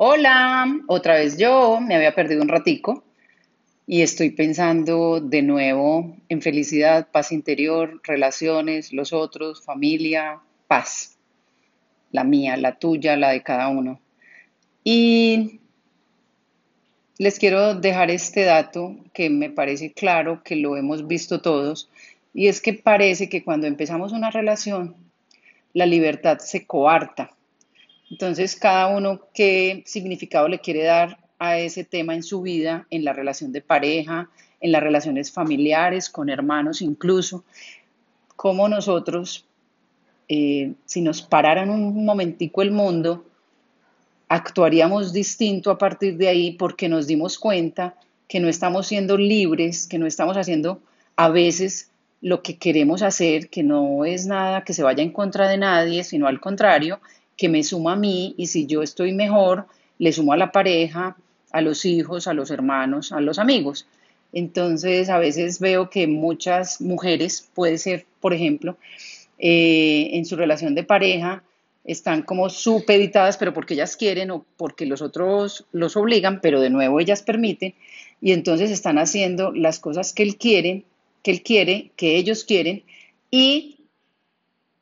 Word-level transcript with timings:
Hola, 0.00 0.78
otra 0.86 1.14
vez 1.14 1.38
yo, 1.38 1.80
me 1.80 1.96
había 1.96 2.14
perdido 2.14 2.40
un 2.40 2.48
ratico 2.48 3.02
y 3.84 4.02
estoy 4.02 4.30
pensando 4.30 5.18
de 5.18 5.42
nuevo 5.42 6.16
en 6.28 6.40
felicidad, 6.40 7.08
paz 7.10 7.32
interior, 7.32 8.00
relaciones, 8.04 8.92
los 8.92 9.12
otros, 9.12 9.60
familia, 9.64 10.38
paz. 10.68 11.18
La 12.12 12.22
mía, 12.22 12.56
la 12.56 12.78
tuya, 12.78 13.16
la 13.16 13.30
de 13.30 13.42
cada 13.42 13.66
uno. 13.66 13.98
Y 14.84 15.58
les 17.18 17.40
quiero 17.40 17.74
dejar 17.74 18.12
este 18.12 18.44
dato 18.44 18.94
que 19.12 19.30
me 19.30 19.50
parece 19.50 19.92
claro 19.92 20.44
que 20.44 20.54
lo 20.54 20.76
hemos 20.76 21.08
visto 21.08 21.40
todos 21.40 21.90
y 22.32 22.46
es 22.46 22.60
que 22.60 22.72
parece 22.72 23.28
que 23.28 23.42
cuando 23.42 23.66
empezamos 23.66 24.12
una 24.12 24.30
relación, 24.30 24.94
la 25.72 25.86
libertad 25.86 26.38
se 26.38 26.66
coarta 26.66 27.32
entonces, 28.10 28.56
cada 28.56 28.88
uno 28.88 29.20
qué 29.34 29.82
significado 29.86 30.48
le 30.48 30.60
quiere 30.60 30.84
dar 30.84 31.18
a 31.38 31.58
ese 31.58 31.84
tema 31.84 32.14
en 32.14 32.22
su 32.22 32.42
vida, 32.42 32.86
en 32.90 33.04
la 33.04 33.12
relación 33.12 33.52
de 33.52 33.60
pareja, 33.60 34.30
en 34.60 34.72
las 34.72 34.82
relaciones 34.82 35.30
familiares, 35.30 36.08
con 36.08 36.30
hermanos 36.30 36.82
incluso, 36.82 37.44
cómo 38.34 38.68
nosotros, 38.68 39.46
eh, 40.28 40.72
si 40.84 41.00
nos 41.00 41.22
pararan 41.22 41.70
un 41.70 42.04
momentico 42.04 42.62
el 42.62 42.70
mundo, 42.70 43.24
actuaríamos 44.28 45.12
distinto 45.12 45.70
a 45.70 45.78
partir 45.78 46.16
de 46.16 46.28
ahí 46.28 46.52
porque 46.52 46.88
nos 46.88 47.06
dimos 47.06 47.38
cuenta 47.38 47.94
que 48.26 48.40
no 48.40 48.48
estamos 48.48 48.86
siendo 48.86 49.16
libres, 49.16 49.86
que 49.86 49.98
no 49.98 50.06
estamos 50.06 50.36
haciendo 50.36 50.82
a 51.16 51.30
veces 51.30 51.90
lo 52.20 52.42
que 52.42 52.58
queremos 52.58 53.02
hacer, 53.02 53.48
que 53.48 53.62
no 53.62 54.04
es 54.04 54.26
nada 54.26 54.64
que 54.64 54.74
se 54.74 54.82
vaya 54.82 55.02
en 55.02 55.12
contra 55.12 55.48
de 55.48 55.56
nadie, 55.56 56.04
sino 56.04 56.26
al 56.26 56.40
contrario, 56.40 57.00
que 57.38 57.48
me 57.48 57.62
suma 57.62 57.94
a 57.94 57.96
mí 57.96 58.34
y 58.36 58.48
si 58.48 58.66
yo 58.66 58.82
estoy 58.82 59.14
mejor, 59.14 59.66
le 59.98 60.12
sumo 60.12 60.34
a 60.34 60.36
la 60.36 60.52
pareja, 60.52 61.16
a 61.52 61.60
los 61.62 61.86
hijos, 61.86 62.26
a 62.26 62.34
los 62.34 62.50
hermanos, 62.50 63.12
a 63.12 63.20
los 63.20 63.38
amigos. 63.38 63.86
Entonces, 64.32 65.08
a 65.08 65.18
veces 65.18 65.60
veo 65.60 65.88
que 65.88 66.06
muchas 66.06 66.82
mujeres, 66.82 67.48
puede 67.54 67.78
ser, 67.78 68.04
por 68.20 68.34
ejemplo, 68.34 68.76
eh, 69.38 70.10
en 70.12 70.26
su 70.26 70.36
relación 70.36 70.74
de 70.74 70.82
pareja, 70.82 71.42
están 71.84 72.22
como 72.22 72.50
supeditadas, 72.50 73.38
pero 73.38 73.54
porque 73.54 73.74
ellas 73.74 73.96
quieren 73.96 74.30
o 74.30 74.44
porque 74.58 74.84
los 74.84 75.00
otros 75.00 75.64
los 75.72 75.96
obligan, 75.96 76.40
pero 76.42 76.60
de 76.60 76.68
nuevo 76.68 77.00
ellas 77.00 77.22
permiten, 77.22 77.74
y 78.20 78.32
entonces 78.32 78.70
están 78.70 78.98
haciendo 78.98 79.52
las 79.52 79.78
cosas 79.78 80.12
que 80.12 80.24
él 80.24 80.36
quiere, 80.36 80.84
que 81.22 81.30
él 81.30 81.42
quiere, 81.42 81.92
que 81.96 82.16
ellos 82.16 82.44
quieren, 82.44 82.82
y 83.30 83.77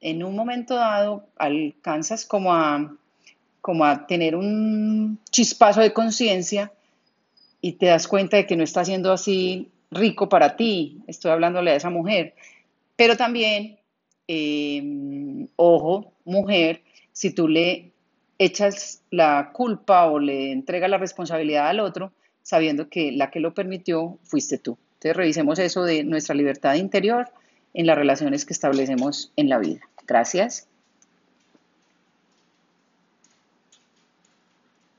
en 0.00 0.22
un 0.22 0.34
momento 0.34 0.74
dado 0.74 1.26
alcanzas 1.36 2.24
como 2.24 2.54
a, 2.54 2.96
como 3.60 3.84
a 3.84 4.06
tener 4.06 4.34
un 4.34 5.18
chispazo 5.30 5.80
de 5.80 5.92
conciencia 5.92 6.72
y 7.60 7.72
te 7.72 7.86
das 7.86 8.08
cuenta 8.08 8.36
de 8.36 8.46
que 8.46 8.56
no 8.56 8.64
está 8.64 8.84
siendo 8.84 9.12
así 9.12 9.68
rico 9.90 10.28
para 10.28 10.56
ti, 10.56 11.02
estoy 11.06 11.32
hablándole 11.32 11.72
a 11.72 11.76
esa 11.76 11.90
mujer, 11.90 12.34
pero 12.96 13.16
también, 13.16 13.78
em, 14.26 15.48
ojo, 15.56 16.12
mujer, 16.24 16.82
si 17.12 17.32
tú 17.34 17.48
le 17.48 17.92
echas 18.38 19.02
la 19.10 19.50
culpa 19.52 20.06
o 20.06 20.18
le 20.18 20.52
entregas 20.52 20.88
la 20.88 20.98
responsabilidad 20.98 21.68
al 21.68 21.80
otro, 21.80 22.12
sabiendo 22.42 22.88
que 22.88 23.12
la 23.12 23.30
que 23.30 23.40
lo 23.40 23.52
permitió 23.52 24.18
fuiste 24.22 24.58
tú. 24.58 24.78
Entonces 24.94 25.16
revisemos 25.16 25.58
eso 25.58 25.84
de 25.84 26.04
nuestra 26.04 26.34
libertad 26.34 26.74
interior 26.74 27.28
en 27.74 27.86
las 27.86 27.96
relaciones 27.96 28.44
que 28.44 28.52
establecemos 28.52 29.32
en 29.36 29.48
la 29.48 29.58
vida. 29.58 29.80
Gracias. 30.10 30.68